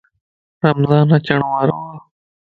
رمضان 0.63 1.07
اچڻ 1.17 1.39
وارو 1.49 1.77
ا 1.89 1.93